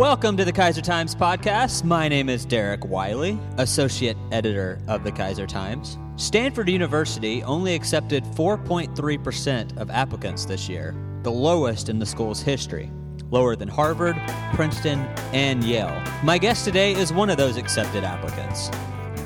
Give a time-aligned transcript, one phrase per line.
[0.00, 1.84] Welcome to the Keizertimes podcast.
[1.84, 5.98] My name is Derek Wiley, associate editor of the Keizertimes.
[6.18, 12.90] Stanford University only accepted 4.3% of applicants this year, the lowest in the school's history,
[13.30, 14.16] lower than Harvard,
[14.54, 15.00] Princeton,
[15.34, 16.02] and Yale.
[16.24, 18.70] My guest today is one of those accepted applicants.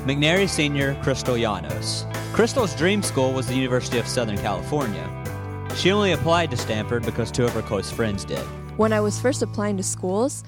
[0.03, 2.03] McNary senior Crystal Llanos.
[2.33, 5.09] Crystal's dream school was the University of Southern California.
[5.77, 8.45] She only applied to Stanford because two of her close friends did.
[8.77, 10.43] When I was first applying to schools,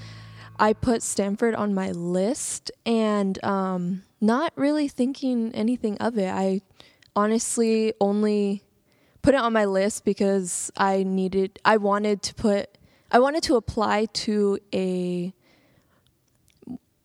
[0.60, 6.30] I put Stanford on my list and um, not really thinking anything of it.
[6.30, 6.62] I
[7.16, 8.64] honestly only
[9.22, 12.78] put it on my list because I needed, I wanted to put,
[13.10, 15.34] I wanted to apply to a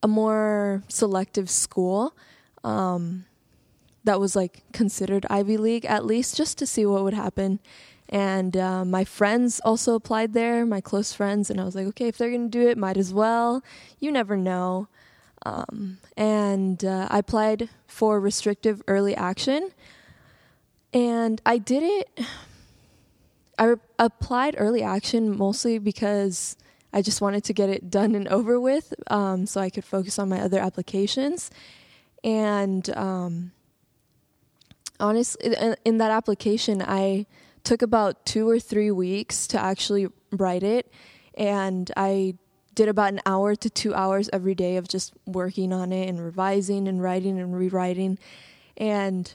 [0.03, 2.17] a more selective school
[2.65, 3.25] um,
[4.03, 7.61] that was like considered Ivy League at least, just to see what would happen.
[8.13, 12.09] And uh, my friends also applied there, my close friends, and I was like, okay,
[12.09, 13.65] if they're gonna do it, might as well.
[14.01, 14.89] You never know.
[15.47, 19.71] Um, and uh, I applied for restrictive early action,
[20.93, 22.21] and I did it.
[23.59, 26.57] I re- applied early action mostly because
[26.93, 30.19] I just wanted to get it done and over with, um, so I could focus
[30.19, 31.51] on my other applications.
[32.23, 33.53] And um,
[35.01, 37.25] honestly, in, in that application, I
[37.65, 40.93] took about two or three weeks to actually write it,
[41.35, 42.35] and I
[42.75, 46.23] did about an hour to two hours every day of just working on it and
[46.25, 48.19] revising and writing and rewriting.
[48.77, 49.33] And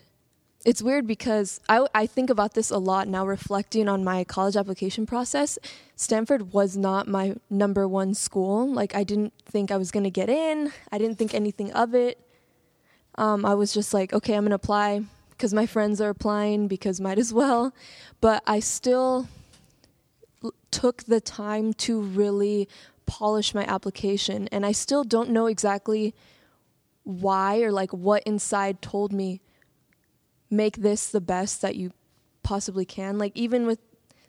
[0.66, 4.56] it's weird because I, I think about this a lot now, reflecting on my college
[4.56, 5.59] application process.
[5.95, 8.67] Stanford was not my number one school.
[8.72, 11.94] Like, I didn't think I was going to get in, I didn't think anything of
[11.94, 12.19] it.
[13.16, 15.03] Um, I was just like, okay, I'm going to apply
[15.38, 17.74] because my friends are applying because might as well.
[18.20, 19.28] But I still
[20.44, 22.68] l- took the time to really
[23.06, 24.48] polish my application.
[24.52, 26.16] And I still don't know exactly
[27.04, 29.40] why or like what inside told me
[30.50, 31.92] make this the best that you
[32.42, 33.18] possibly can.
[33.18, 33.80] Like, even with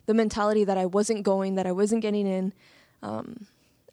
[0.05, 2.53] the mentality that I wasn't going, that I wasn't getting in,
[3.01, 3.47] um,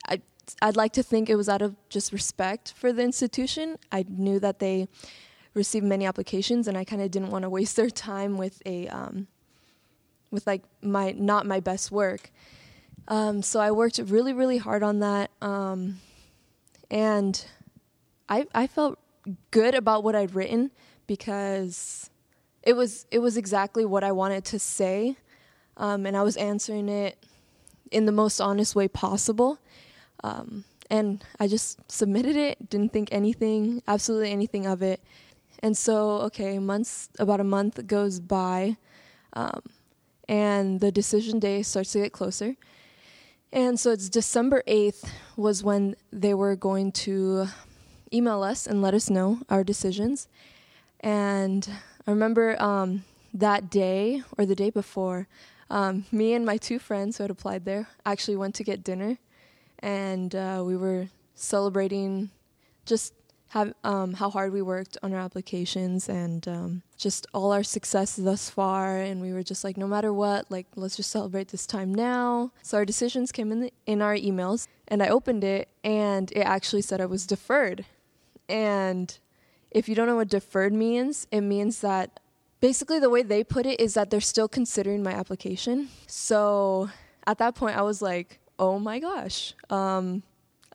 [0.07, 0.21] I,
[0.61, 3.77] I'd like to think it was out of just respect for the institution.
[3.91, 4.89] I knew that they
[5.57, 8.87] received many applications, and I kind of didn't want to waste their time with a
[8.89, 9.27] um,
[10.31, 12.31] with like my not my best work.
[13.09, 16.01] Um, so I worked really really hard on that, um,
[16.91, 17.45] and
[18.29, 18.99] I I felt
[19.51, 20.71] good about what I'd written
[21.07, 22.11] because
[22.63, 25.17] it was it was exactly what I wanted to say,
[25.77, 27.17] um, and I was answering it
[27.91, 29.59] in the most honest way possible.
[30.23, 35.01] Um, and I just submitted it, didn't think anything, absolutely anything of it.
[35.61, 38.77] And so, okay, months, about a month goes by,
[39.33, 39.63] um,
[40.29, 42.57] and the decision day starts to get closer.
[43.53, 47.47] And so it's December 8th was when they were going to
[48.13, 50.29] email us and let us know our decisions.
[51.01, 51.69] And
[52.07, 55.29] I remember um, that day or the day before,
[55.71, 59.19] um, me and my two friends who had applied there actually went to get dinner
[59.81, 62.31] and uh, we were celebrating
[62.85, 63.13] just
[63.49, 68.17] have, um, how hard we worked on our applications and um, just all our success
[68.17, 68.99] thus far.
[68.99, 72.53] And we were just like, no matter what, like let's just celebrate this time now.
[72.63, 76.41] So our decisions came in the, in our emails, and I opened it, and it
[76.41, 77.85] actually said I was deferred.
[78.49, 79.17] And
[79.71, 82.21] if you don't know what deferred means, it means that
[82.61, 85.89] basically the way they put it is that they're still considering my application.
[86.07, 86.91] So
[87.27, 89.55] at that point, I was like, oh my gosh.
[89.71, 90.23] Um,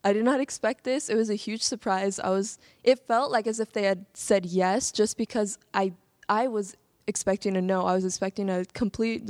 [0.03, 1.09] I did not expect this.
[1.09, 2.19] It was a huge surprise.
[2.19, 5.93] I was it felt like as if they had said yes just because I
[6.27, 6.75] I was
[7.07, 7.85] expecting a no.
[7.85, 9.29] I was expecting a complete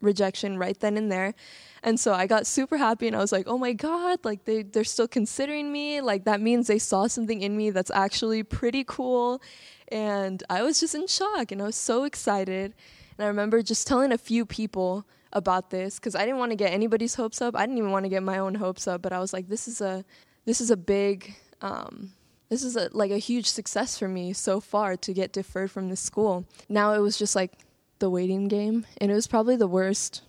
[0.00, 1.34] rejection right then and there.
[1.82, 4.62] And so I got super happy and I was like, "Oh my god, like they
[4.62, 6.00] they're still considering me.
[6.00, 9.42] Like that means they saw something in me that's actually pretty cool."
[9.88, 12.74] And I was just in shock and I was so excited.
[13.18, 16.56] And I remember just telling a few people about this because I didn't want to
[16.56, 17.54] get anybody's hopes up.
[17.54, 19.68] I didn't even want to get my own hopes up, but I was like, this
[19.68, 20.04] is a
[20.46, 22.12] this is a big um,
[22.48, 25.90] this is a like a huge success for me so far to get deferred from
[25.90, 26.46] this school.
[26.70, 27.52] Now it was just like
[27.98, 30.22] the waiting game, and it was probably the worst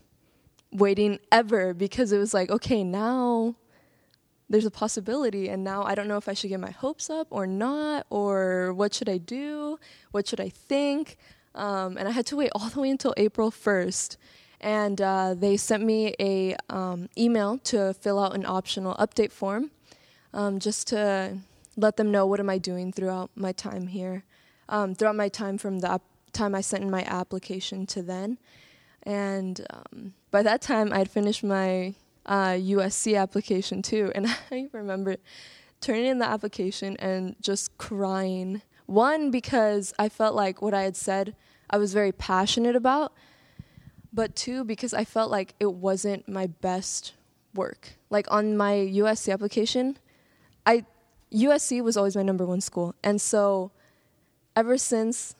[0.73, 3.55] waiting ever because it was like, okay, now
[4.49, 7.27] there's a possibility and now I don't know if I should get my hopes up
[7.31, 9.77] or not or what should I do?
[10.11, 11.17] What should I think?
[11.53, 14.15] Um, and I had to wait all the way until April 1st
[14.59, 19.71] and uh, they sent me a um, email to fill out an optional update form
[20.33, 21.37] um, just to
[21.75, 24.23] let them know what am i doing throughout my time here
[24.69, 26.01] um, throughout my time from the
[26.33, 28.37] time i sent in my application to then
[29.03, 31.93] and um, by that time i'd finished my
[32.27, 34.11] uh, USC application too.
[34.15, 35.17] And I remember
[35.81, 38.61] turning in the application and just crying.
[38.85, 41.35] One, because I felt like what I had said
[41.69, 43.13] I was very passionate about,
[44.17, 47.13] but two, because I felt like it wasn't my best
[47.53, 47.99] work.
[48.09, 49.99] Like on my USC application,
[50.65, 50.85] I
[51.31, 52.95] USC was always my number one school.
[53.03, 53.71] And so
[54.55, 55.35] ever since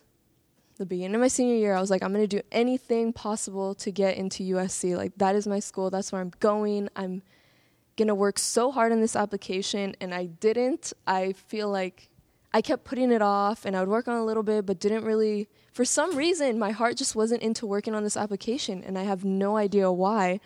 [0.76, 3.90] the beginning of my senior year, I was like, I'm to do anything possible to
[3.90, 4.96] get into USC.
[4.96, 5.90] Like, that is my school.
[5.90, 6.88] That's where I'm going.
[6.94, 7.22] I'm
[7.96, 9.96] to work so hard on this application.
[10.00, 10.92] And I didn't.
[11.04, 12.07] I feel like
[12.52, 15.04] I kept putting it off and I would work on a little bit, but didn't
[15.04, 18.82] really, for some reason, my heart just wasn't into working on this application.
[18.82, 20.40] And I have no idea why.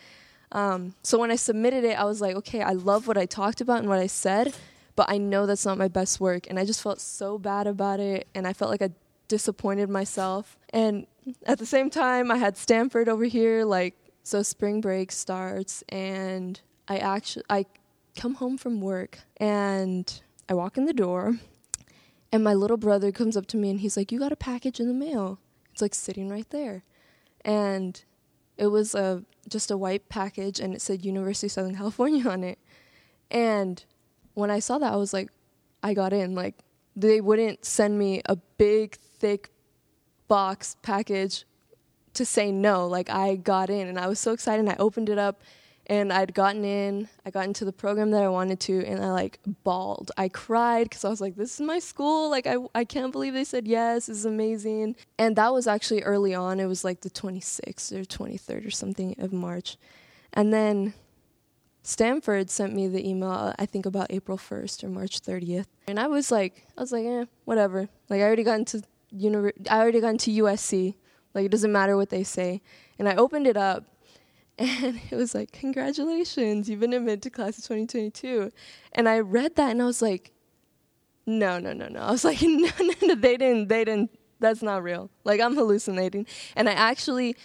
[0.51, 3.61] Um, so when I submitted it, I was like, okay, I love what I talked
[3.61, 4.55] about and what I said,
[4.97, 6.49] but I know that's not my best work.
[6.51, 8.27] And I just felt so bad about it.
[8.35, 8.91] And I felt like I
[9.29, 10.59] disappointed myself.
[10.71, 11.07] And
[11.47, 13.65] at the same time, I had Stanford over here.
[13.65, 17.67] Like, so spring break starts, and I actually, I
[18.17, 21.39] come home from work and I walk in the door,
[22.33, 24.81] and my little brother comes up to me and he's like, You got a package
[24.81, 25.39] in the mail.
[25.73, 26.83] It's like sitting right there.
[27.45, 28.03] And
[28.57, 32.43] it was a just a white package and it said University of Southern California on
[32.43, 32.59] it.
[33.31, 33.85] And
[34.35, 35.31] when I saw that, I was like,
[35.83, 36.35] I got in.
[36.35, 36.55] Like,
[36.95, 39.51] they wouldn't send me a big, thick
[40.29, 41.45] box package
[42.15, 42.87] to say no.
[42.87, 44.61] Like, I got in and I was so excited.
[44.61, 45.43] And I opened it up
[45.87, 47.09] and I'd gotten in.
[47.27, 50.11] I got into the program that I wanted to and I like bawled.
[50.17, 52.31] I cried because I was like, this is my school.
[52.31, 54.07] Like, I, I can't believe they said yes.
[54.07, 54.97] This is amazing.
[55.19, 56.61] And that was actually early on.
[56.61, 59.77] It was like the 26th or 23rd or something of March.
[60.33, 60.95] And then
[61.83, 65.67] Stanford sent me the email, I think about April 1st or March 30th.
[65.89, 67.89] And I was like, I was like, eh, whatever.
[68.09, 68.83] Like, I already got into,
[69.13, 70.95] univer- I already got into USC.
[71.35, 72.63] Like, it doesn't matter what they say.
[72.99, 73.85] And I opened it up,
[74.59, 78.53] and it was like, congratulations, you've been admitted to class of 2022.
[78.93, 80.33] And I read that, and I was like,
[81.27, 82.01] no, no, no, no.
[82.01, 84.11] I was like, no, no, no, they didn't, they didn't,
[84.41, 85.11] that's not real.
[85.25, 86.27] Like, I'm hallucinating.
[86.57, 87.37] And I actually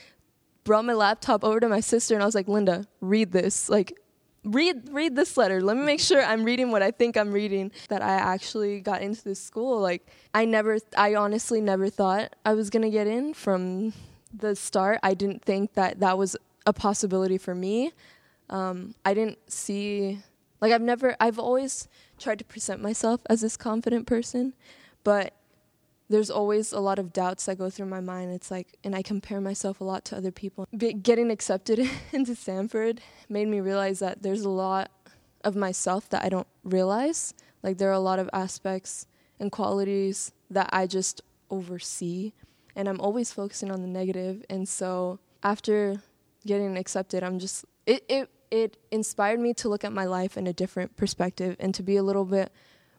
[0.63, 3.69] brought my laptop over to my sister, and I was like, Linda, read this.
[3.69, 3.97] Like,
[4.43, 7.69] read read this letter let me make sure i'm reading what i think i'm reading
[7.89, 12.53] that i actually got into this school like i never i honestly never thought i
[12.53, 13.91] was going to get in from
[14.33, 16.37] the start i didn't think that that was
[16.67, 17.91] a possibility for me
[18.51, 20.19] um, i didn't see
[20.61, 21.87] like i've never i've always
[22.19, 24.53] tried to present myself as this confident person
[25.03, 25.33] but
[26.09, 28.31] there's always a lot of doubts that go through my mind.
[28.31, 30.67] It's like, and I compare myself a lot to other people.
[30.75, 34.89] Be, getting accepted into Stanford made me realize that there's a lot
[35.43, 37.33] of myself that I don't realize.
[37.61, 39.07] Like, there are a lot of aspects
[39.39, 42.33] and qualities that I just oversee,
[42.75, 44.45] and I'm always focusing on the negative.
[44.49, 46.01] And so, after
[46.47, 50.47] getting accepted, I'm just, it, it, it inspired me to look at my life in
[50.47, 52.51] a different perspective and to be a little bit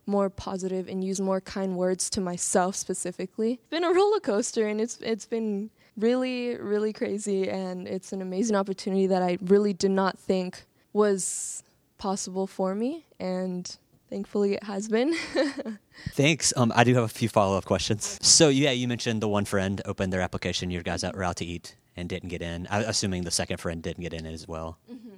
[0.08, 3.52] more positive and use more kind words to myself specifically.
[3.52, 8.22] It's been a roller coaster and it's it's been really really crazy and it's an
[8.22, 11.62] amazing opportunity that I really did not think was
[11.98, 13.76] possible for me and
[14.08, 15.14] thankfully it has been.
[16.10, 16.54] Thanks.
[16.56, 18.18] Um, I do have a few follow up questions.
[18.22, 20.70] So yeah, you mentioned the one friend opened their application.
[20.70, 22.66] You guys out were out to eat and didn't get in.
[22.68, 24.78] I, assuming the second friend didn't get in as well.
[24.90, 25.08] Mm-hmm.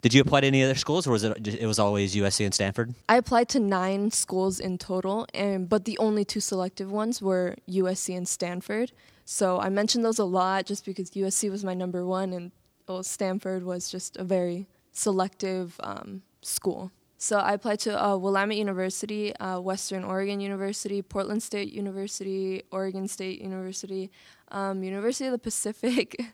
[0.00, 2.54] Did you apply to any other schools, or was it it was always USC and
[2.54, 2.94] Stanford?
[3.08, 7.56] I applied to nine schools in total, and but the only two selective ones were
[7.68, 8.92] USC and Stanford.
[9.24, 12.52] So I mentioned those a lot just because USC was my number one, and
[12.86, 16.92] well, Stanford was just a very selective um, school.
[17.20, 23.08] So I applied to uh, Willamette University, uh, Western Oregon University, Portland State University, Oregon
[23.08, 24.10] State University,
[24.52, 26.20] um, University of the Pacific.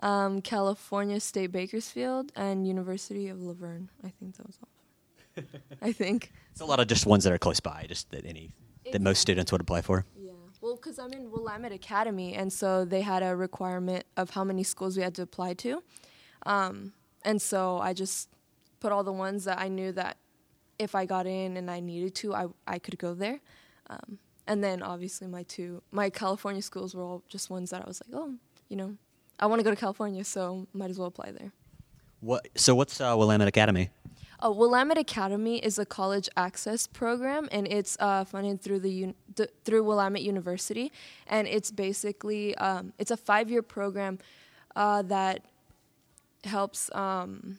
[0.00, 3.88] um, California State Bakersfield, and University of La Verne.
[4.04, 5.44] I think that was all.
[5.82, 8.50] I think it's a lot of just ones that are close by, just that any
[8.80, 8.92] exactly.
[8.92, 10.04] that most students would apply for.
[10.18, 14.44] Yeah, well, because I'm in Willamette Academy, and so they had a requirement of how
[14.44, 15.82] many schools we had to apply to,
[16.44, 16.92] um,
[17.24, 18.28] and so I just
[18.80, 20.18] put all the ones that I knew that
[20.78, 23.40] if I got in and I needed to, I I could go there.
[23.88, 27.86] Um, and then obviously my two my California schools were all just ones that I
[27.86, 28.34] was like, oh,
[28.68, 28.96] you know,
[29.38, 31.52] I want to go to California, so might as well apply there.
[32.20, 32.48] What?
[32.54, 33.90] So what's uh, Willamette Academy?
[34.44, 39.14] Uh, Willamette Academy is a college access program, and it's uh, funded through the un-
[39.34, 40.92] th- through Willamette University,
[41.26, 44.18] and it's basically um, it's a five year program
[44.74, 45.44] uh, that
[46.44, 47.58] helps um,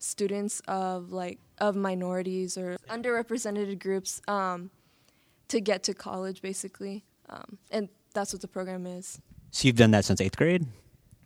[0.00, 4.70] students of like of minorities or underrepresented groups um,
[5.48, 9.20] to get to college, basically, um, and that's what the program is.
[9.52, 10.66] So you've done that since eighth grade.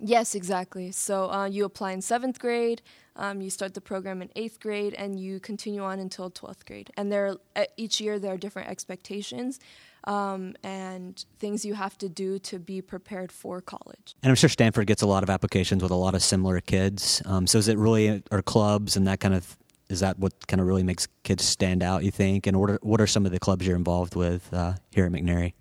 [0.00, 0.92] Yes, exactly.
[0.92, 2.82] So uh, you apply in seventh grade,
[3.16, 6.90] Um, you start the program in eighth grade and you continue on until 12th grade.
[6.96, 7.36] And there,
[7.76, 9.60] each year there are different expectations
[10.04, 14.14] um, and things you have to do to be prepared for college.
[14.22, 17.22] And I'm sure Stanford gets a lot of applications with a lot of similar kids.
[17.24, 19.56] Um, so is it really, or clubs and that kind of,
[19.88, 22.46] is that what kind of really makes kids stand out, you think?
[22.46, 25.12] And what are, what are some of the clubs you're involved with uh, here at
[25.12, 25.52] McNary?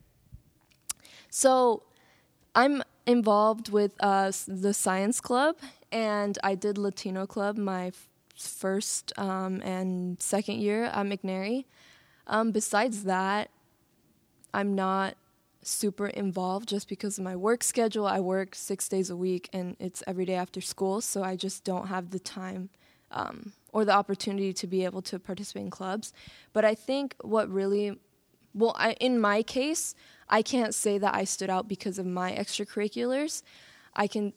[1.30, 1.84] So
[2.56, 5.56] I'm involved with uh, the science club,
[5.92, 8.08] and I did Latino club my f-
[8.38, 11.66] first um, and second year at McNary.
[12.28, 13.50] Um, besides that,
[14.54, 15.16] I'm not
[15.62, 18.06] super involved just because of my work schedule.
[18.06, 21.64] I work six days a week and it's every day after school, so I just
[21.64, 22.70] don't have the time
[23.12, 26.14] um, or the opportunity to be able to participate in clubs.
[26.52, 27.98] But I think what really,
[28.54, 29.96] well, I, in my case,
[30.30, 33.44] I can't say that I stood out because of my extracurriculars.
[33.96, 34.34] I can,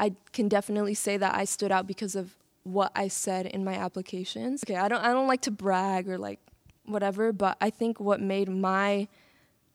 [0.00, 3.74] I can definitely say that I stood out because of what I said in my
[3.74, 4.64] applications.
[4.64, 6.40] Okay, I don't, I don't like to brag or like
[6.86, 9.08] whatever, but I think what made my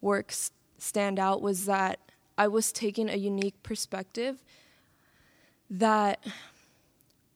[0.02, 2.00] works stand out was that
[2.38, 4.44] I was taking a unique perspective
[5.70, 6.24] that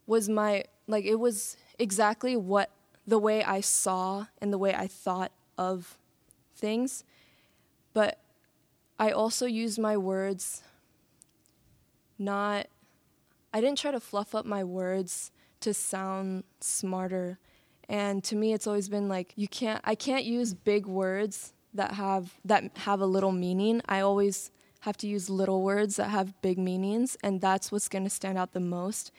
[0.08, 2.70] was my like it was exactly what
[3.06, 5.98] the way I saw and the way I thought of
[6.56, 7.04] things.
[7.94, 8.20] But
[8.98, 10.64] I also used my words
[12.18, 12.68] not
[13.54, 17.38] I didn't try to fluff up my words to sound smarter.
[17.90, 21.94] And to me it's always been like you can't I can't use big words that
[21.94, 23.82] have that have a little meaning.
[23.88, 24.52] I always
[24.82, 28.38] have to use little words that have big meanings and that's what's going to stand
[28.38, 29.12] out the most.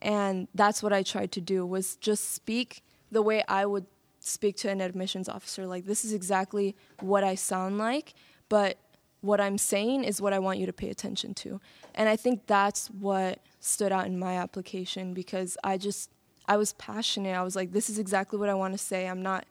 [0.00, 3.86] And that's what I tried to do was just speak the way I would
[4.18, 8.14] speak to an admissions officer like this is exactly what I sound like,
[8.48, 8.78] but
[9.20, 11.60] what I'm saying is what I want you to pay attention to.
[11.94, 16.10] And I think that's what stood out in my application because I just
[16.48, 17.36] I was passionate.
[17.36, 19.06] I was like this is exactly what I want to say.
[19.06, 19.46] I'm not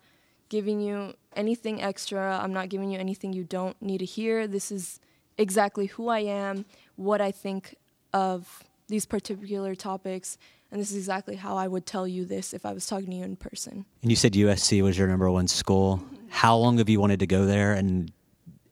[0.52, 2.38] giving you anything extra.
[2.44, 4.48] I'm not giving you anything you don't need to hear.
[4.48, 5.00] This is
[5.38, 6.66] exactly who I am,
[6.98, 7.78] what I think
[8.12, 10.38] of these particular topics,
[10.70, 13.16] and this is exactly how I would tell you this if I was talking to
[13.16, 13.86] you in person.
[14.02, 16.04] And you said USC was your number one school.
[16.28, 17.72] How long have you wanted to go there?
[17.72, 18.12] And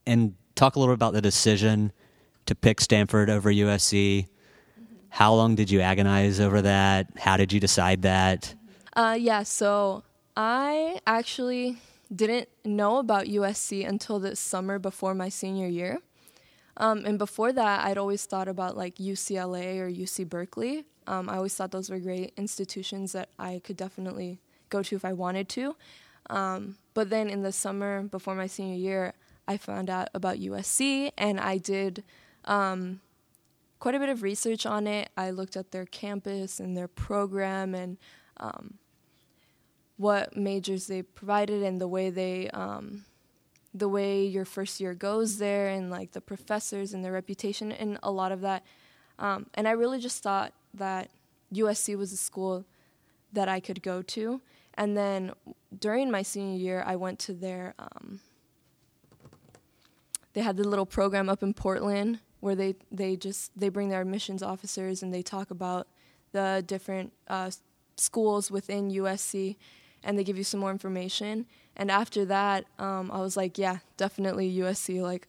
[0.05, 1.93] and talk a little bit about the decision
[2.45, 4.27] to pick Stanford over USC.
[5.07, 7.07] How long did you agonize over that?
[7.17, 8.53] How did you decide that?
[8.93, 10.03] Uh, yeah, so
[10.35, 11.77] I actually
[12.13, 15.99] didn't know about USC until the summer before my senior year.
[16.77, 20.85] Um, and before that, I'd always thought about like UCLA or UC Berkeley.
[21.07, 25.03] Um, I always thought those were great institutions that I could definitely go to if
[25.03, 25.75] I wanted to.
[26.29, 29.13] Um, but then in the summer before my senior year,
[29.47, 32.03] I found out about USC and I did
[32.45, 33.01] um,
[33.79, 35.09] quite a bit of research on it.
[35.17, 37.97] I looked at their campus and their program and
[38.37, 38.75] um,
[39.99, 43.03] what majors they provided and the way they um,
[43.73, 47.99] the way your first year goes there and like the professors and their reputation and
[48.01, 48.63] a lot of that.
[49.19, 51.09] Um, and i really just thought that
[51.53, 52.63] usc was a school
[53.33, 54.41] that i could go to.
[54.75, 55.33] And then
[55.77, 58.21] during my senior year i went to their um,
[60.31, 63.99] they had the little program up in portland where they, they just they bring their
[63.99, 65.89] admissions officers and they talk about
[66.31, 67.51] the different uh,
[67.97, 69.57] schools within usc
[70.03, 71.45] and they give you some more information.
[71.75, 75.01] And after that, um, I was like, yeah, definitely USC.
[75.01, 75.27] Like,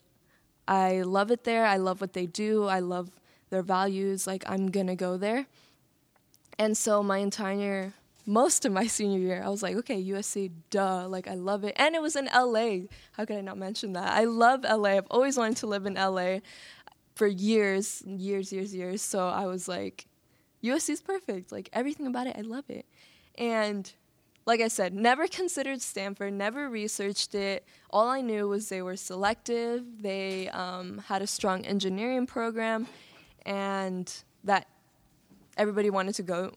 [0.66, 1.66] I love it there.
[1.66, 2.64] I love what they do.
[2.64, 3.10] I love
[3.50, 4.26] their values.
[4.26, 5.46] Like, I'm gonna go there.
[6.58, 7.94] And so my entire
[8.26, 11.08] most of my senior year, I was like, okay, USC, duh.
[11.08, 11.74] Like, I love it.
[11.76, 12.86] And it was in LA.
[13.12, 14.12] How could I not mention that?
[14.12, 14.90] I love LA.
[14.90, 16.38] I've always wanted to live in LA
[17.14, 19.02] for years, years, years, years.
[19.02, 20.06] So I was like,
[20.62, 21.52] USC is perfect.
[21.52, 22.86] Like, everything about it, I love it.
[23.36, 23.92] And
[24.50, 27.64] like I said, never considered Stanford, never researched it.
[27.90, 32.88] All I knew was they were selective, they um, had a strong engineering program,
[33.46, 34.66] and that
[35.56, 36.52] everybody wanted to go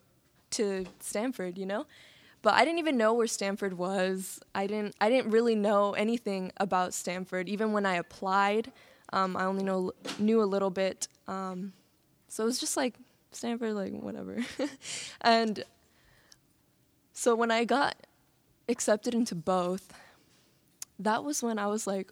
[0.49, 1.85] to Stanford, you know?
[2.41, 4.39] But I didn't even know where Stanford was.
[4.55, 4.95] I didn't.
[4.99, 7.47] I didn't really know anything about Stanford.
[7.47, 8.71] Even when I applied,
[9.13, 11.07] um, I only know knew a little bit.
[11.27, 11.73] Um,
[12.27, 12.95] so it was just like
[13.31, 14.43] Stanford, like whatever.
[15.21, 15.63] and
[17.13, 17.95] so when I got
[18.67, 19.93] accepted into both,
[20.99, 22.11] that was when I was like,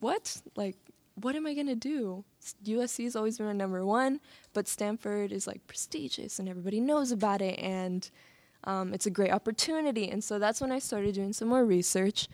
[0.00, 0.40] what?
[0.56, 0.76] Like,
[1.14, 2.24] what am I going to do?
[2.64, 4.20] USC has always been my number one,
[4.54, 8.10] but Stanford is like prestigious and everybody knows about it and
[8.64, 10.08] um, it's a great opportunity.
[10.10, 12.28] And so that's when I started doing some more research.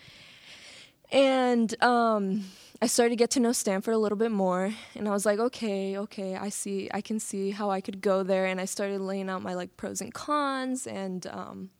[1.12, 2.44] And um,
[2.82, 5.38] I started to get to know Stanford a little bit more, and I was like,
[5.38, 9.00] okay, okay, I see, I can see how I could go there, and I started
[9.00, 11.70] laying out my like pros and cons, and um,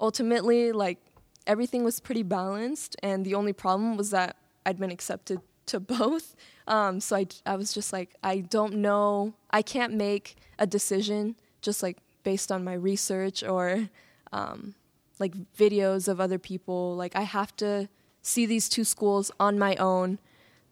[0.00, 0.98] ultimately, like
[1.46, 4.36] everything was pretty balanced, and the only problem was that
[4.66, 6.36] I'd been accepted to both.
[6.66, 11.36] Um, so I, I was just like, I don't know, I can't make a decision
[11.60, 13.88] just like based on my research or
[14.32, 14.74] um,
[15.18, 16.96] like videos of other people.
[16.96, 17.88] Like I have to
[18.22, 20.18] see these two schools on my own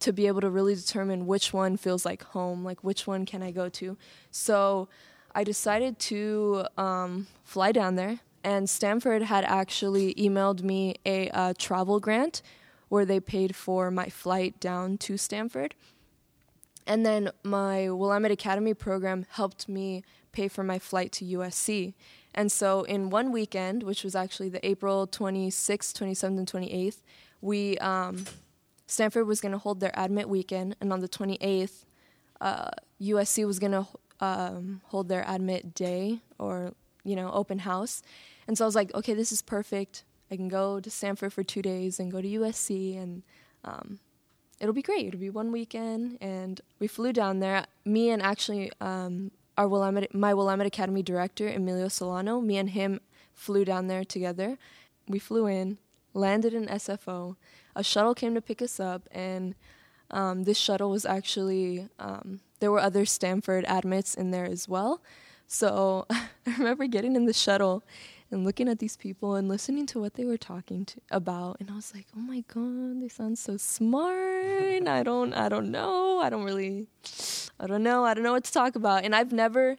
[0.00, 3.42] to be able to really determine which one feels like home, like which one can
[3.42, 3.96] I go to.
[4.30, 4.88] So
[5.34, 11.54] I decided to um, fly down there, and Stanford had actually emailed me a uh,
[11.56, 12.42] travel grant
[12.88, 15.74] where they paid for my flight down to Stanford.
[16.86, 21.94] And then my Willamette Academy program helped me pay for my flight to USC.
[22.34, 27.02] And so in one weekend, which was actually the April 26th, 27th, and 28th,
[27.40, 28.24] we um,
[28.86, 31.84] Stanford was going to hold their admit weekend, and on the 28th,
[32.40, 32.70] uh,
[33.00, 33.86] USC was going to
[34.20, 36.72] um, hold their admit day or
[37.04, 38.02] you know open house.
[38.46, 40.04] And so I was like, okay, this is perfect.
[40.30, 43.22] I can go to Stanford for two days and go to USC, and
[43.64, 43.98] um,
[44.60, 45.06] it'll be great.
[45.06, 47.66] It'll be one weekend, and we flew down there.
[47.84, 52.40] Me and actually um, our Willamette, my Willamette Academy director Emilio Solano.
[52.40, 53.00] Me and him
[53.34, 54.58] flew down there together.
[55.06, 55.78] We flew in
[56.14, 57.36] landed in SFO.
[57.74, 59.54] A shuttle came to pick us up, and
[60.10, 65.02] um, this shuttle was actually um, there were other Stanford admits in there as well.
[65.46, 67.82] So I remember getting in the shuttle
[68.32, 71.70] and looking at these people and listening to what they were talking to, about, and
[71.70, 76.18] I was like, "Oh my god, they sound so smart." I don't, I don't know.
[76.18, 76.88] I don't really,
[77.60, 78.04] I don't know.
[78.04, 79.04] I don't know what to talk about.
[79.04, 79.76] And I've never,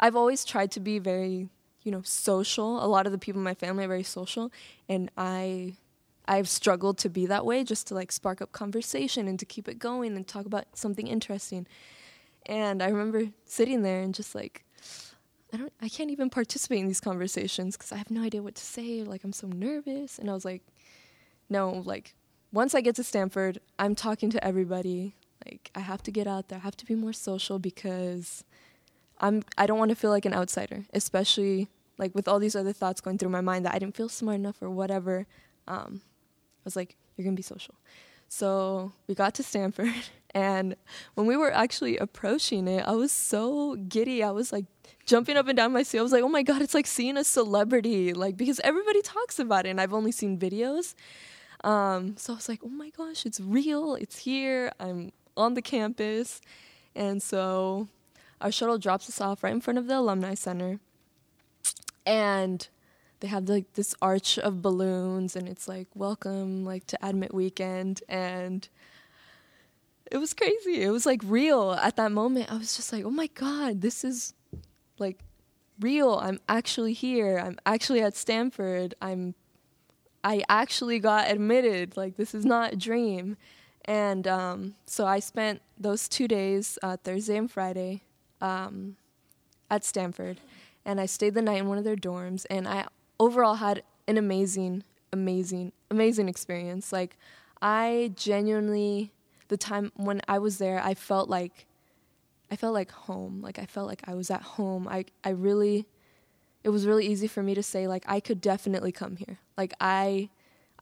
[0.00, 1.48] I've always tried to be very
[1.82, 4.52] you know social a lot of the people in my family are very social
[4.88, 5.74] and i
[6.26, 9.68] i've struggled to be that way just to like spark up conversation and to keep
[9.68, 11.66] it going and talk about something interesting
[12.46, 14.64] and i remember sitting there and just like
[15.52, 18.54] i don't i can't even participate in these conversations because i have no idea what
[18.54, 20.62] to say like i'm so nervous and i was like
[21.48, 22.14] no like
[22.52, 25.14] once i get to stanford i'm talking to everybody
[25.46, 28.44] like i have to get out there i have to be more social because
[29.22, 32.72] I'm I don't want to feel like an outsider, especially like with all these other
[32.72, 35.26] thoughts going through my mind that I didn't feel smart enough or whatever.
[35.68, 37.76] Um, I was like, you're gonna be social.
[38.28, 39.92] So we got to Stanford,
[40.34, 40.76] and
[41.14, 44.22] when we were actually approaching it, I was so giddy.
[44.22, 44.66] I was like
[45.06, 45.98] jumping up and down my seat.
[45.98, 49.38] I was like, oh my god, it's like seeing a celebrity, like because everybody talks
[49.38, 50.94] about it, and I've only seen videos.
[51.64, 53.94] Um, so I was like, oh my gosh, it's real.
[53.94, 54.72] It's here.
[54.80, 56.40] I'm on the campus,
[56.94, 57.88] and so
[58.40, 60.80] our shuttle drops us off right in front of the alumni center
[62.04, 62.68] and
[63.20, 68.02] they have like this arch of balloons and it's like welcome like to admit weekend
[68.08, 68.68] and
[70.12, 70.82] it was crazy.
[70.82, 72.52] It was like real at that moment.
[72.52, 74.34] I was just like oh my god this is
[74.98, 75.18] like
[75.80, 76.14] real.
[76.22, 77.38] I'm actually here.
[77.38, 78.94] I'm actually at stanford.
[79.00, 79.34] I'm
[80.22, 81.96] i actually got admitted.
[81.96, 83.36] Like this is not a dream.
[83.86, 88.02] And um, so i spent those two days uh, thursday and friday
[88.42, 88.96] um,
[89.70, 90.40] at Stanford,
[90.84, 92.86] and I stayed the night in one of their dorms, and I
[93.18, 96.92] overall had an amazing, amazing, amazing experience.
[96.92, 97.16] Like,
[97.62, 99.12] I genuinely,
[99.48, 101.66] the time when I was there, I felt like,
[102.50, 103.40] I felt like home.
[103.42, 104.86] Like I felt like I was at home.
[104.88, 105.86] I, I really,
[106.64, 109.38] it was really easy for me to say like I could definitely come here.
[109.56, 110.30] Like I,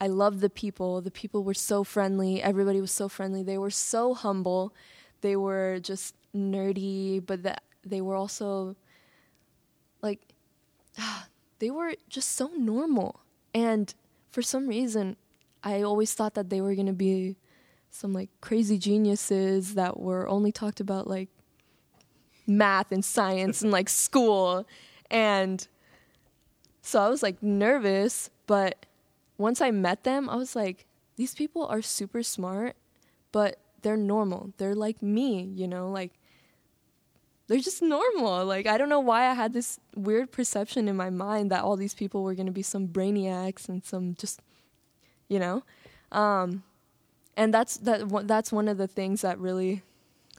[0.01, 1.01] I love the people.
[1.01, 2.42] The people were so friendly.
[2.42, 3.42] Everybody was so friendly.
[3.42, 4.75] They were so humble.
[5.20, 8.77] They were just nerdy, but that they were also
[10.03, 10.20] like
[11.59, 13.20] they were just so normal.
[13.55, 13.92] And
[14.31, 15.16] for some reason,
[15.62, 17.37] I always thought that they were going to be
[17.90, 21.29] some like crazy geniuses that were only talked about like
[22.46, 24.66] math and science and like school.
[25.11, 25.66] And
[26.83, 28.87] so I was like nervous, but
[29.38, 32.76] once I met them, I was like, these people are super smart,
[33.33, 34.53] but they're normal.
[34.57, 36.12] They're like me, you know, like
[37.46, 38.44] they're just normal.
[38.44, 41.76] Like I don't know why I had this weird perception in my mind that all
[41.76, 44.40] these people were going to be some brainiacs and some just
[45.29, 45.62] you know.
[46.12, 46.62] Um,
[47.40, 49.83] and that's that that's one of the things that really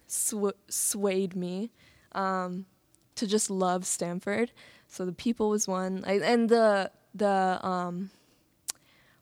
[0.05, 1.71] sw- swayed me
[2.11, 2.67] um,
[3.15, 4.51] to just love Stanford.
[4.87, 8.11] So the people was one, I, and the the um,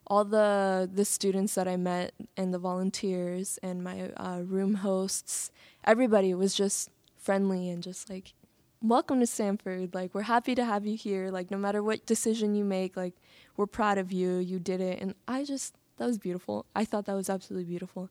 [0.08, 5.50] all the the students that I met and the volunteers and my uh, room hosts,
[5.86, 8.34] everybody was just friendly and just like
[8.82, 9.96] welcome to Stanford.
[9.96, 11.30] Like we're happy to have you here.
[11.30, 13.14] Like no matter what decision you make, like
[13.56, 14.36] we're proud of you.
[14.36, 15.00] You did it.
[15.00, 16.66] And I just that was beautiful.
[16.76, 18.10] I thought that was absolutely beautiful.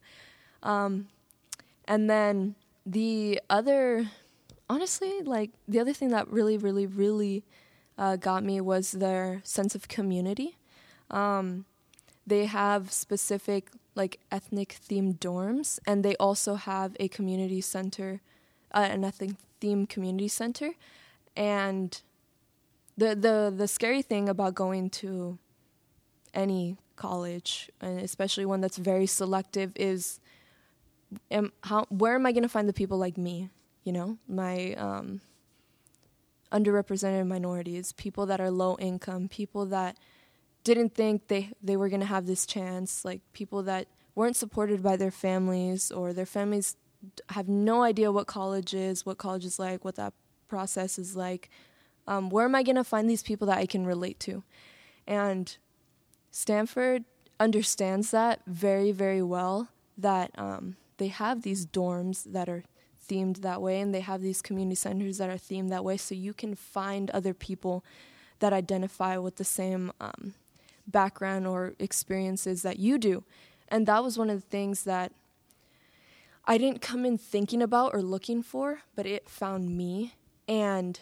[0.63, 1.09] Um,
[1.87, 2.55] and then
[2.87, 4.09] the other,
[4.71, 7.45] honestly, like the other thing that really, really, really
[7.99, 10.57] uh, got me was their sense of community.
[11.11, 11.65] Um,
[12.27, 18.21] they have specific like ethnic themed dorms, and they also have a community center,
[18.73, 20.73] uh, an ethnic themed community center,
[21.37, 22.01] and
[22.97, 25.39] the the the scary thing about going to
[26.35, 30.21] any college, and especially one that's very selective, is
[31.31, 33.49] am, how where am I going to find the people like me?
[33.85, 35.23] You know, my um,
[36.53, 39.97] underrepresented minorities, people that are low income, people that
[40.65, 44.83] didn't think they they were going to have this chance, like people that weren't supported
[44.83, 46.77] by their families or their families
[47.31, 50.13] have no idea what college is, what college is like, what that
[50.49, 51.49] process is like.
[52.07, 54.43] Um, where am I going to find these people that I can relate to?
[55.07, 55.57] And
[56.39, 57.05] Stanford
[57.41, 59.71] understands that very, very well.
[59.97, 62.63] That um, they have these dorms that are
[63.11, 66.15] themed that way, and they have these community centers that are themed that way, so
[66.15, 67.85] you can find other people
[68.39, 70.35] that identify with the same um,
[70.87, 73.25] background or experiences that you do.
[73.67, 75.11] And that was one of the things that
[76.45, 80.15] I didn't come in thinking about or looking for, but it found me.
[80.47, 81.01] And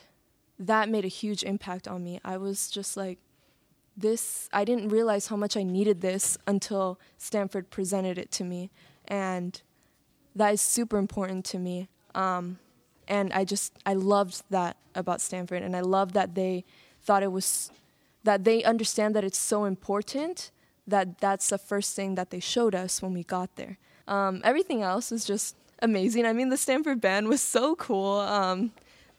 [0.59, 2.21] that made a huge impact on me.
[2.25, 3.19] I was just like,
[3.97, 8.71] this, I didn't realize how much I needed this until Stanford presented it to me.
[9.07, 9.61] And
[10.35, 11.89] that is super important to me.
[12.15, 12.59] Um,
[13.09, 15.63] and I just, I loved that about Stanford.
[15.63, 16.65] And I love that they
[17.03, 17.71] thought it was,
[18.25, 20.51] that they understand that it's so important
[20.87, 23.79] that that's the first thing that they showed us when we got there.
[24.07, 26.27] Um, everything else is just amazing.
[26.27, 28.21] I mean, the Stanford band was so cool.
[28.21, 28.73] Um,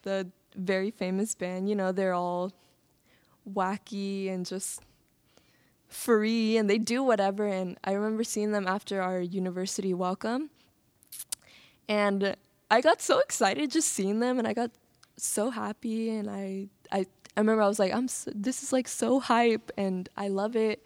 [0.04, 2.52] the very famous band, you know, they're all
[3.52, 4.82] wacky and just
[5.88, 7.46] free and they do whatever.
[7.48, 10.50] And I remember seeing them after our university welcome.
[11.88, 12.36] And
[12.70, 14.72] I got so excited just seeing them and I got
[15.16, 16.10] so happy.
[16.10, 17.06] And I, I,
[17.36, 20.56] I remember I was like, I'm so, this is like so hype and I love
[20.56, 20.84] it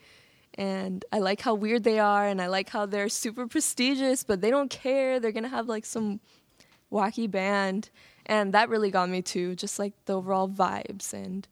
[0.56, 4.42] and I like how weird they are, and I like how they're super prestigious, but
[4.42, 5.20] they don't care.
[5.20, 6.20] They're gonna have like some
[6.92, 7.90] wacky band,
[8.26, 9.56] and that really got me too.
[9.56, 11.48] Just like the overall vibes and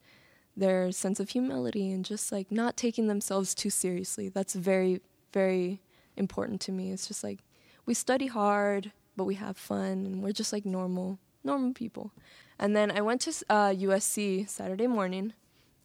[0.56, 4.28] their sense of humility, and just like not taking themselves too seriously.
[4.28, 5.00] That's very,
[5.32, 5.80] very
[6.16, 6.92] important to me.
[6.92, 7.40] It's just like
[7.86, 12.12] we study hard, but we have fun, and we're just like normal, normal people.
[12.58, 15.32] And then I went to uh, USC Saturday morning,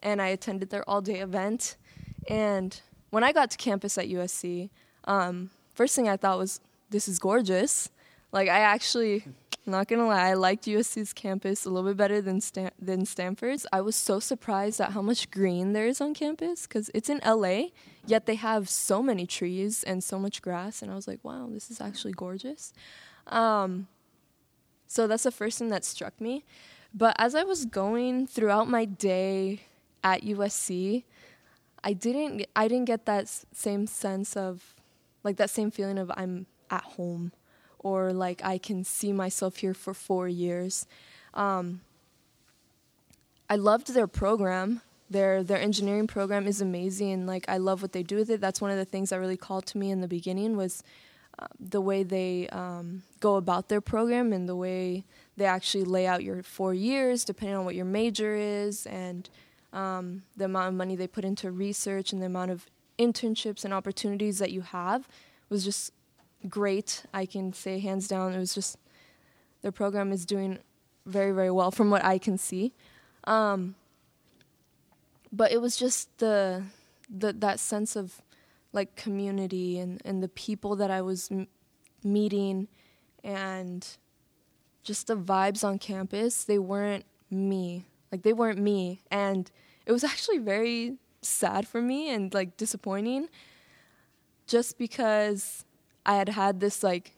[0.01, 1.77] and I attended their all-day event,
[2.27, 2.79] and
[3.11, 4.69] when I got to campus at USC,
[5.05, 7.89] um, first thing I thought was, this is gorgeous.
[8.31, 9.23] Like, I actually,
[9.65, 13.65] not gonna lie, I liked USC's campus a little bit better than Stan- than Stanford's.
[13.73, 17.19] I was so surprised at how much green there is on campus because it's in
[17.25, 17.67] LA,
[18.05, 21.49] yet they have so many trees and so much grass, and I was like, wow,
[21.51, 22.73] this is actually gorgeous.
[23.27, 23.87] Um,
[24.87, 26.45] so that's the first thing that struck me.
[26.93, 29.61] But as I was going throughout my day
[30.03, 31.03] at USC,
[31.83, 34.75] I didn't I didn't get that same sense of
[35.23, 37.31] like that same feeling of I'm at home
[37.85, 40.87] or like I can see myself here for 4 years.
[41.35, 41.81] Um,
[43.47, 44.81] I loved their program.
[45.07, 47.27] Their their engineering program is amazing.
[47.27, 48.41] Like I love what they do with it.
[48.41, 50.81] That's one of the things that really called to me in the beginning was
[51.37, 55.03] uh, the way they um, go about their program and the way
[55.37, 59.29] they actually lay out your four years, depending on what your major is, and
[59.73, 62.65] um, the amount of money they put into research and the amount of
[62.97, 65.07] internships and opportunities that you have
[65.49, 65.91] was just
[66.45, 67.05] great.
[67.13, 68.77] I can say hands down, it was just
[69.61, 70.59] their program is doing
[71.05, 72.73] very very well from what I can see.
[73.25, 73.75] Um,
[75.31, 76.63] but it was just the
[77.09, 78.21] the that sense of
[78.73, 81.47] like community and and the people that I was m-
[82.03, 82.67] meeting
[83.23, 83.87] and
[84.83, 86.43] just the vibes on campus.
[86.43, 87.85] They weren't me.
[88.11, 89.49] Like they weren't me and
[89.85, 93.29] it was actually very sad for me and like disappointing
[94.47, 95.64] just because
[96.05, 97.13] I had had this like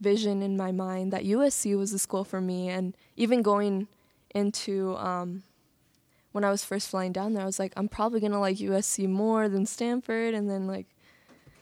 [0.00, 2.68] vision in my mind that USC was the school for me.
[2.68, 3.88] And even going
[4.34, 5.42] into um,
[6.32, 9.08] when I was first flying down there I was like I'm probably to like USC
[9.08, 10.34] more than Stanford.
[10.34, 10.86] And then like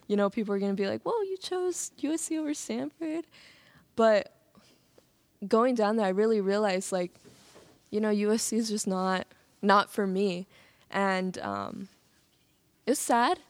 [0.06, 3.24] you know people are to be like whoa you chose USC over Stanford?
[3.96, 4.34] But
[5.46, 7.12] going down there I really realized like
[7.90, 9.26] you know USC is just not
[9.62, 10.46] not for me.
[10.90, 11.88] And um,
[12.86, 13.40] it was sad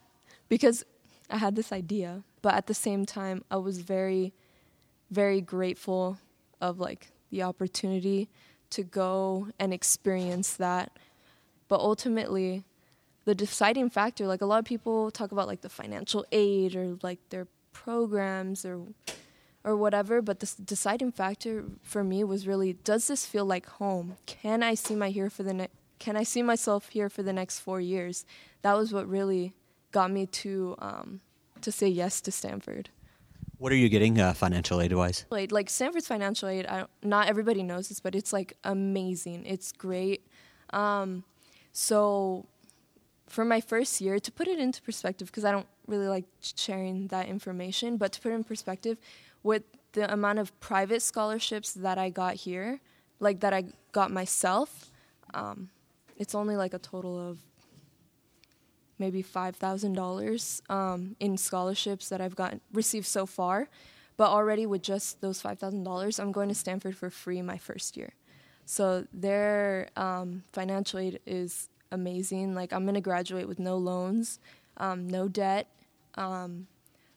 [0.48, 0.84] because
[1.28, 4.35] I had this idea, but at the same time, I was very,
[5.11, 6.18] very grateful
[6.61, 8.28] of like the opportunity
[8.68, 10.92] to go and experience that.
[11.68, 12.64] But ultimately,
[13.24, 16.98] the deciding factor, like a lot of people talk about like the financial aid or
[17.02, 18.83] like their programs or
[19.64, 20.20] or whatever.
[20.20, 24.18] But the deciding factor for me was really: Does this feel like home?
[24.26, 27.33] Can I see my here for the ne- Can I see myself here for the
[27.33, 28.26] next four years?
[28.61, 29.54] That was what really
[29.92, 31.20] got me to um,
[31.64, 32.90] to say yes to Stanford.
[33.59, 35.24] What are you getting uh, financial aid wise?
[35.31, 39.44] Like, like Stanford's financial aid, I not everybody knows this, but it's like amazing.
[39.46, 40.27] It's great.
[40.70, 41.24] Um,
[41.72, 42.46] so
[43.27, 47.09] for my first year, to put it into perspective, because I don't really like sharing
[47.09, 48.98] that information, but to put it in perspective,
[49.42, 52.81] with the amount of private scholarships that I got here,
[53.20, 54.90] like that I got myself,
[55.33, 55.70] um,
[56.16, 57.38] it's only like a total of
[58.98, 60.62] maybe five thousand um, dollars
[61.20, 63.68] in scholarships that I've gotten received so far.
[64.16, 67.59] But already with just those five thousand dollars, I'm going to Stanford for free my
[67.59, 68.14] first year.
[68.66, 72.54] So their um, financial aid is amazing.
[72.54, 74.38] Like I'm going to graduate with no loans,
[74.76, 75.68] um, no debt.
[76.14, 76.68] Um,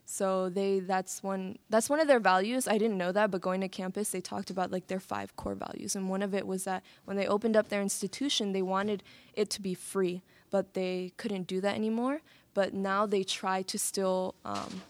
[0.06, 2.68] so they that's one that's one of their values.
[2.68, 5.56] I didn't know that, but going to campus, they talked about like their five core
[5.56, 9.04] values, and one of it was that when they opened up their institution, they wanted
[9.34, 12.22] it to be free but they couldn't do that anymore.
[12.54, 14.82] But now they try to still um,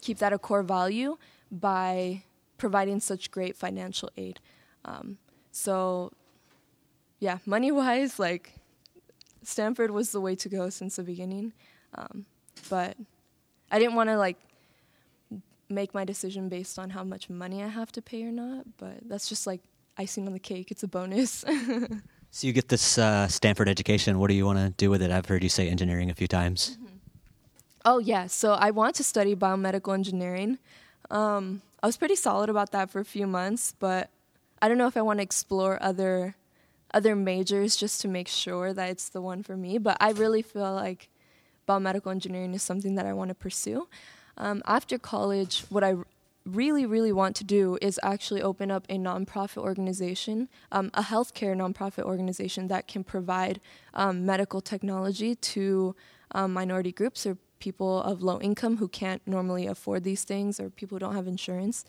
[0.00, 1.18] keep that a core value
[1.50, 2.22] by
[2.58, 4.38] providing such great financial aid.
[4.84, 5.18] Um,
[5.50, 6.12] so,
[7.18, 8.54] yeah, money wise, like
[9.42, 11.52] Stanford was the way to go since the beginning.
[11.94, 12.26] Um,
[12.68, 12.96] but
[13.70, 14.36] I didn't want to like
[15.68, 18.66] make my decision based on how much money I have to pay or not.
[18.76, 19.60] But that's just like
[19.96, 20.70] icing on the cake.
[20.70, 21.44] It's a bonus.
[22.30, 24.18] So you get this uh, Stanford education.
[24.18, 25.10] What do you want to do with it?
[25.10, 26.76] I've heard you say engineering a few times.
[26.76, 26.86] Mm-hmm.
[27.84, 30.58] Oh yeah, so I want to study biomedical engineering.
[31.10, 34.10] Um, I was pretty solid about that for a few months, but
[34.60, 36.36] I don't know if I want to explore other
[36.92, 39.78] other majors just to make sure that it's the one for me.
[39.78, 41.08] But I really feel like
[41.68, 43.88] biomedical engineering is something that I want to pursue.
[44.36, 45.94] Um, after college, what I
[46.54, 51.54] really, really want to do is actually open up a nonprofit organization, um, a healthcare
[51.56, 53.60] nonprofit organization that can provide
[53.94, 55.94] um, medical technology to
[56.32, 60.70] um, minority groups or people of low income who can't normally afford these things or
[60.70, 61.84] people who don't have insurance.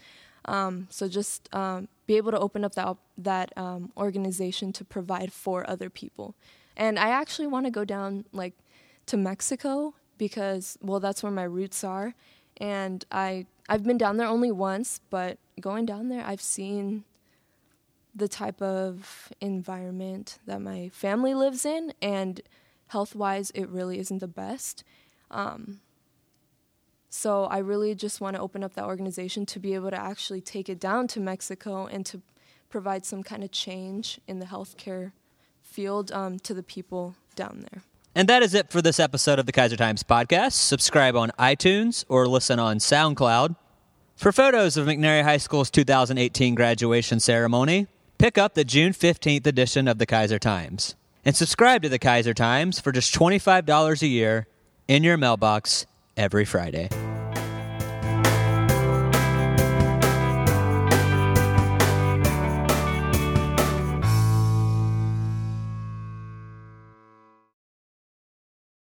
[0.45, 5.31] Um, so just um, be able to open up that that um, organization to provide
[5.31, 6.35] for other people.
[6.75, 8.53] And I actually want to go down like
[9.07, 12.15] to Mexico because well that's where my roots are
[12.57, 17.03] and I I've been down there only once, but going down there, I've seen
[18.13, 22.41] the type of environment that my family lives in, and
[22.87, 24.83] health wise, it really isn't the best.
[25.29, 25.79] Um,
[27.09, 30.41] so I really just want to open up that organization to be able to actually
[30.41, 32.21] take it down to Mexico and to
[32.69, 35.11] provide some kind of change in the healthcare
[35.61, 37.83] field um, to the people down there.
[38.13, 40.53] And that is it for this episode of the Keizertimes podcast.
[40.53, 43.55] Subscribe on iTunes or listen on SoundCloud.
[44.17, 49.87] For photos of McNary High School's 2018 graduation ceremony, pick up the June 15th edition
[49.87, 50.95] of the Keizertimes.
[51.23, 54.47] And subscribe to the Keizertimes for just $25 a year
[54.87, 55.85] in your mailbox
[56.17, 56.89] every Friday.